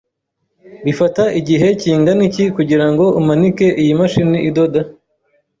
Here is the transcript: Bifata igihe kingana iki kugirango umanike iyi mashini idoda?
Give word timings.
Bifata 0.85 1.23
igihe 1.39 1.67
kingana 1.81 2.21
iki 2.29 2.43
kugirango 2.55 3.05
umanike 3.19 3.65
iyi 3.81 3.93
mashini 3.99 4.37
idoda? 4.49 4.81